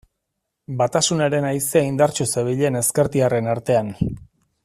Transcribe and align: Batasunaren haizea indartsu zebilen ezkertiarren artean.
Batasunaren 0.79 1.45
haizea 1.49 1.83
indartsu 1.89 2.27
zebilen 2.37 2.81
ezkertiarren 2.81 3.53
artean. 3.55 3.93